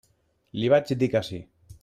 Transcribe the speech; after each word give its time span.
Li 0.61 0.71
vaig 0.73 0.95
dir 1.03 1.11
que 1.17 1.23
sí. 1.29 1.43